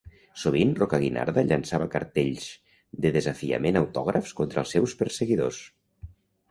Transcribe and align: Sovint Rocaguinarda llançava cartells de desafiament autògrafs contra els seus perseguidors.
Sovint 0.43 0.71
Rocaguinarda 0.79 1.43
llançava 1.49 1.89
cartells 1.97 2.49
de 3.05 3.13
desafiament 3.19 3.81
autògrafs 3.83 4.35
contra 4.43 4.65
els 4.67 4.77
seus 4.77 5.01
perseguidors. 5.05 5.63